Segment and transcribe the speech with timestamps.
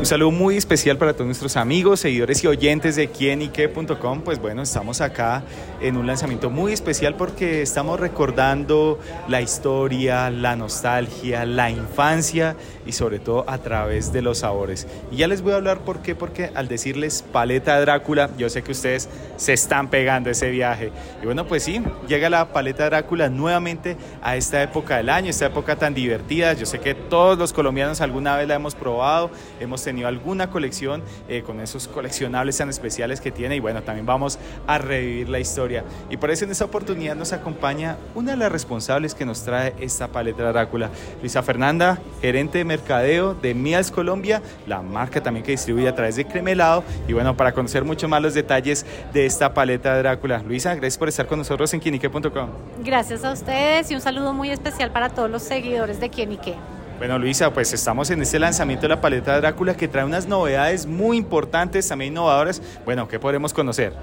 [0.00, 4.22] Un saludo muy especial para todos nuestros amigos, seguidores y oyentes de quienique.com.
[4.22, 5.42] Pues bueno, estamos acá
[5.82, 12.92] en un lanzamiento muy especial porque estamos recordando la historia, la nostalgia, la infancia y
[12.92, 14.86] sobre todo a través de los sabores.
[15.10, 18.62] Y ya les voy a hablar por qué, porque al decirles paleta Drácula, yo sé
[18.62, 19.06] que ustedes
[19.36, 20.92] se están pegando ese viaje.
[21.22, 25.44] Y bueno, pues sí, llega la paleta Drácula nuevamente a esta época del año, esta
[25.44, 26.54] época tan divertida.
[26.54, 31.02] Yo sé que todos los colombianos alguna vez la hemos probado, hemos tenido alguna colección
[31.28, 35.38] eh, con esos coleccionables tan especiales que tiene y bueno, también vamos a revivir la
[35.38, 35.84] historia.
[36.08, 39.74] Y por eso en esta oportunidad nos acompaña una de las responsables que nos trae
[39.80, 40.90] esta paleta Drácula,
[41.20, 46.16] Luisa Fernanda, gerente de mercadeo de Mias Colombia, la marca también que distribuye a través
[46.16, 50.42] de Cremelado y bueno, para conocer mucho más los detalles de esta paleta Drácula.
[50.42, 52.48] Luisa, gracias por estar con nosotros en Quienique.com.
[52.84, 56.54] Gracias a ustedes y un saludo muy especial para todos los seguidores de Quienique.
[57.00, 60.84] Bueno, Luisa, pues estamos en este lanzamiento de la paleta Drácula que trae unas novedades
[60.84, 62.60] muy importantes, también innovadoras.
[62.84, 63.94] Bueno, ¿qué podemos conocer?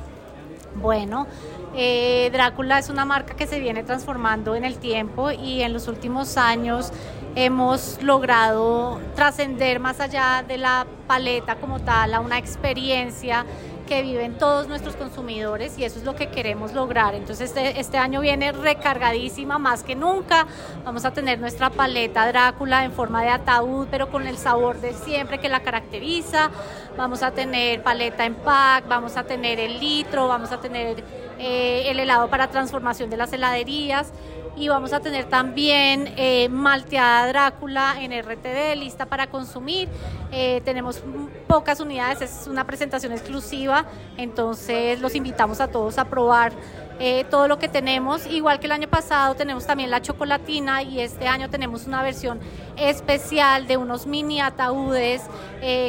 [0.81, 1.27] Bueno,
[1.75, 5.87] eh, Drácula es una marca que se viene transformando en el tiempo y en los
[5.87, 6.91] últimos años
[7.35, 13.45] hemos logrado trascender más allá de la paleta como tal a una experiencia
[13.87, 17.15] que viven todos nuestros consumidores y eso es lo que queremos lograr.
[17.15, 20.45] Entonces este, este, año viene recargadísima más que nunca.
[20.85, 24.93] Vamos a tener nuestra paleta Drácula en forma de ataúd, pero con el sabor de
[24.93, 26.51] siempre que la caracteriza.
[26.95, 31.03] Vamos a tener paleta en pack, vamos a tener el litro, vamos a tener
[31.39, 34.11] eh, el helado para transformación de las heladerías
[34.57, 39.87] y vamos a tener también eh, malteada Drácula en RTD lista para consumir.
[40.31, 41.01] Eh, tenemos
[41.47, 43.85] pocas unidades, es una presentación exclusiva,
[44.17, 46.53] entonces los invitamos a todos a probar
[46.99, 48.25] eh, todo lo que tenemos.
[48.27, 52.39] Igual que el año pasado tenemos también la chocolatina y este año tenemos una versión
[52.75, 55.23] especial de unos mini ataúdes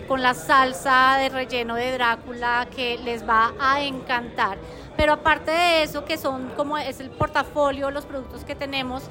[0.08, 4.58] con la salsa de relleno de Drácula que les va a encantar.
[4.98, 9.04] Pero aparte de eso, que son como es el portafolio, los productos que tenemos,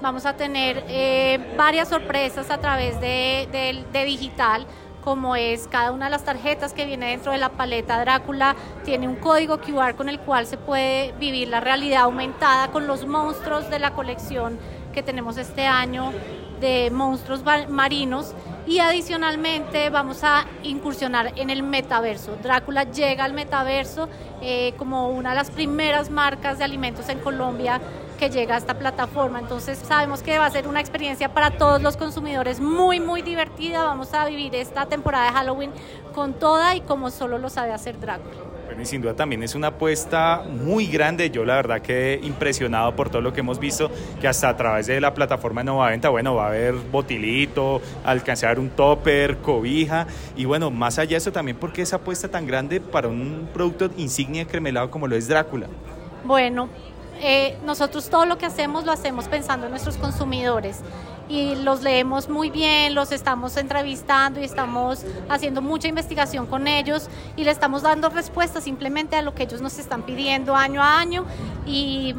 [0.00, 4.66] vamos a tener eh, varias sorpresas a través de, digital
[5.04, 9.08] como es cada una de las tarjetas que viene dentro de la paleta Drácula, tiene
[9.08, 13.68] un código QR con el cual se puede vivir la realidad aumentada con los monstruos
[13.68, 14.58] de la colección
[14.92, 16.12] que tenemos este año
[16.60, 18.34] de monstruos marinos
[18.66, 22.36] y adicionalmente vamos a incursionar en el metaverso.
[22.42, 24.08] Drácula llega al metaverso
[24.40, 27.80] eh, como una de las primeras marcas de alimentos en Colombia
[28.22, 29.40] que llega a esta plataforma.
[29.40, 33.82] Entonces sabemos que va a ser una experiencia para todos los consumidores muy, muy divertida.
[33.82, 35.72] Vamos a vivir esta temporada de Halloween
[36.14, 38.36] con toda y como solo lo sabe hacer Drácula
[38.80, 41.30] y sin duda también es una apuesta muy grande.
[41.30, 43.90] Yo la verdad quedé impresionado por todo lo que hemos visto,
[44.20, 47.82] que hasta a través de la plataforma de Nova Venta, bueno, va a haber botilito,
[48.04, 50.06] alcanzar un topper, cobija.
[50.36, 53.90] Y bueno, más allá de eso también, porque esa apuesta tan grande para un producto
[53.98, 55.66] insignia cremelado como lo es Drácula?
[56.24, 56.68] Bueno,
[57.24, 60.80] eh, nosotros todo lo que hacemos lo hacemos pensando en nuestros consumidores
[61.28, 67.08] y los leemos muy bien, los estamos entrevistando y estamos haciendo mucha investigación con ellos
[67.36, 70.98] y le estamos dando respuesta simplemente a lo que ellos nos están pidiendo año a
[70.98, 71.24] año
[71.64, 72.12] y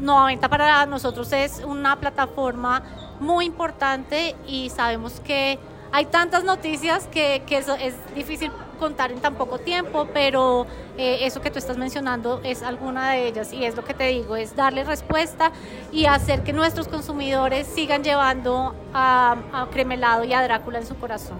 [0.00, 2.82] 90 para nosotros es una plataforma
[3.20, 5.60] muy importante y sabemos que
[5.92, 10.66] hay tantas noticias que, es difícil contar en tan poco tiempo, pero
[10.96, 14.04] eh, eso que tú estás mencionando es alguna de ellas y es lo que te
[14.04, 15.52] digo, es darle respuesta
[15.92, 19.36] y hacer que nuestros consumidores sigan llevando a,
[19.70, 21.36] Cremelado y a Drácula en su corazón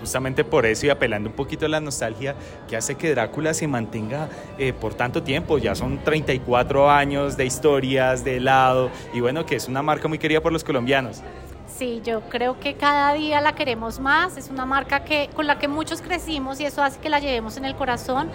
[0.00, 2.36] justamente por eso y apelando un poquito a la nostalgia
[2.68, 7.44] que hace que Drácula se mantenga eh, por tanto tiempo, ya son 34 años de
[7.44, 11.22] historias, de helado y bueno, que es una marca muy querida por los colombianos.
[11.76, 15.58] Sí, yo creo que cada día la queremos más, es una marca que, con la
[15.58, 18.30] que muchos crecimos y eso hace que la llevemos en el corazón,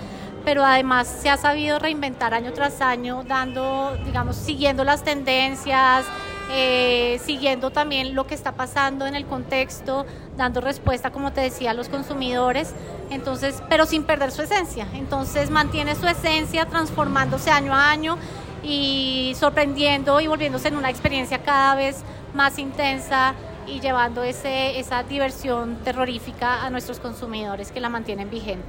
[0.45, 6.05] pero además se ha sabido reinventar año tras año, dando, digamos, siguiendo las tendencias,
[6.51, 10.05] eh, siguiendo también lo que está pasando en el contexto,
[10.37, 12.73] dando respuesta, como te decía, a los consumidores,
[13.09, 14.87] entonces, pero sin perder su esencia.
[14.93, 18.17] Entonces mantiene su esencia transformándose año a año
[18.63, 22.03] y sorprendiendo y volviéndose en una experiencia cada vez
[22.33, 23.33] más intensa
[23.67, 28.67] y llevando ese, esa diversión terrorífica a nuestros consumidores que la mantienen vigente.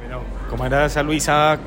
[0.00, 1.58] Bueno, ¿cómo era esa Luisa?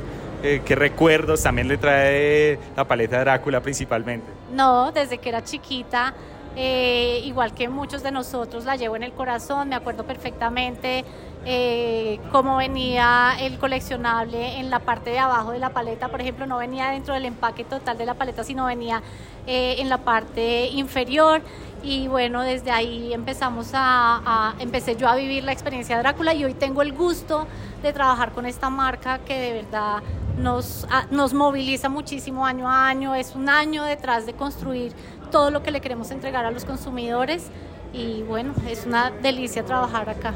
[0.43, 4.27] Eh, ¿Qué recuerdos también le trae la paleta Drácula principalmente?
[4.51, 6.13] No, desde que era chiquita
[6.55, 11.03] eh, igual que muchos de nosotros la llevo en el corazón, me acuerdo perfectamente
[11.47, 16.47] eh, cómo venía el coleccionable en la parte de abajo de la paleta, por ejemplo,
[16.47, 19.03] no venía dentro del empaque total de la paleta, sino venía
[19.45, 21.41] eh, en la parte inferior.
[21.83, 26.43] Y bueno, desde ahí empezamos a, empecé yo a vivir la experiencia de Drácula y
[26.43, 27.45] hoy tengo el gusto
[27.83, 30.01] de trabajar con esta marca que de verdad
[30.39, 34.93] nos, nos moviliza muchísimo año a año, es un año detrás de construir
[35.29, 37.49] todo lo que le queremos entregar a los consumidores
[37.93, 40.33] y bueno, es una delicia trabajar acá.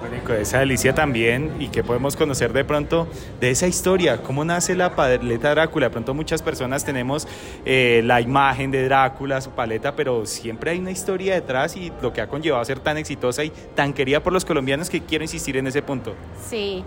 [0.00, 3.06] Bueno, esa delicia también, y que podemos conocer de pronto
[3.40, 5.86] de esa historia, cómo nace la paleta Drácula.
[5.86, 7.28] De pronto muchas personas tenemos
[7.64, 12.12] eh, la imagen de Drácula, su paleta, pero siempre hay una historia detrás y lo
[12.12, 15.22] que ha conllevado a ser tan exitosa y tan querida por los colombianos que quiero
[15.22, 16.14] insistir en ese punto.
[16.44, 16.82] Sí,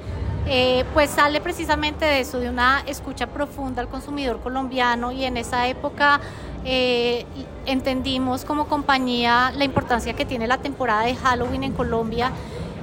[0.48, 5.38] eh, pues sale precisamente de eso, de una escucha profunda al consumidor colombiano y en
[5.38, 6.20] esa época
[6.64, 7.26] eh,
[7.66, 12.32] entendimos como compañía la importancia que tiene la temporada de Halloween en Colombia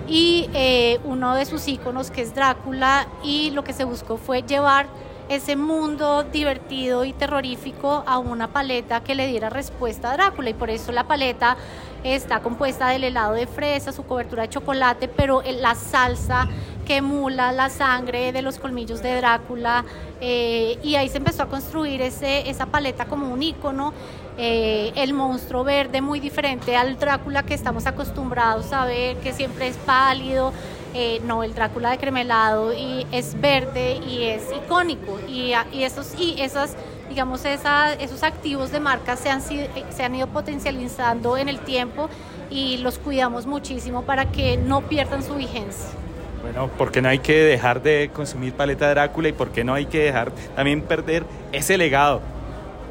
[0.08, 4.42] y eh, uno de sus íconos que es Drácula y lo que se buscó fue
[4.42, 4.86] llevar
[5.28, 10.50] ese mundo divertido y terrorífico a una paleta que le diera respuesta a Drácula.
[10.50, 11.56] Y por eso la paleta
[12.04, 16.48] está compuesta del helado de fresa, su cobertura de chocolate, pero la salsa
[16.82, 19.84] que emula la sangre de los colmillos de Drácula
[20.20, 23.92] eh, y ahí se empezó a construir ese, esa paleta como un icono,
[24.38, 29.68] eh, el monstruo verde muy diferente al Drácula que estamos acostumbrados a ver, que siempre
[29.68, 30.52] es pálido,
[30.94, 36.14] eh, no, el Drácula de cremelado y es verde y es icónico y, y esos,
[36.18, 36.76] y esas
[37.08, 42.08] digamos, esos activos de marca se han, se han ido potencializando en el tiempo
[42.50, 46.01] y los cuidamos muchísimo para que no pierdan su vigencia.
[46.42, 49.74] Bueno, ¿por qué no hay que dejar de consumir paleta Drácula y por qué no
[49.74, 52.20] hay que dejar también perder ese legado?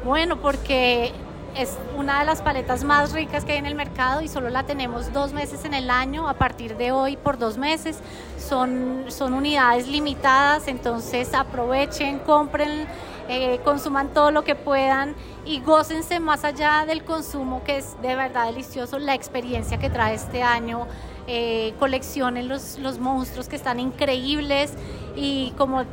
[0.04, 1.12] Bueno, porque
[1.54, 4.62] es una de las paletas más ricas que hay en el mercado y solo la
[4.62, 8.00] tenemos dos meses en el año, a partir de hoy por dos meses.
[8.38, 12.86] Son, son unidades limitadas, entonces aprovechen, compren,
[13.28, 15.14] eh, consuman todo lo que puedan
[15.44, 20.14] y gócense más allá del consumo, que es de verdad delicioso, la experiencia que trae
[20.14, 20.86] este año
[21.26, 24.72] eh, coleccionen los, los monstruos que están increíbles.
[25.16, 25.84] Y como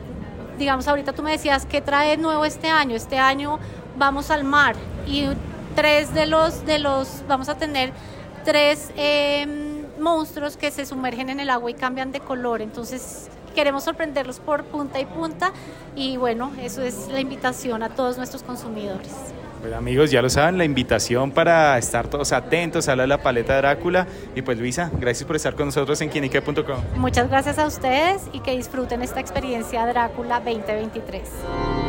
[0.58, 3.60] digamos ahorita tú me decías que trae nuevo este año, este año
[3.98, 4.76] vamos al mar
[5.08, 5.28] y
[5.76, 7.92] tres de los, de los vamos a tener
[8.44, 13.84] tres em, monstruos que se sumergen en el agua y cambian de color, entonces queremos
[13.84, 15.52] sorprenderlos por punta y punta.
[15.96, 19.12] Y bueno, eso es la invitación a todos nuestros consumidores.
[19.62, 24.08] Pues amigos, ya lo saben, la invitación para estar todos atentos a la paleta Drácula.
[24.36, 26.82] Y pues Luisa, gracias por estar con nosotros en quienique.com.
[26.96, 31.89] Muchas gracias a ustedes y que disfruten esta experiencia Drácula 2023.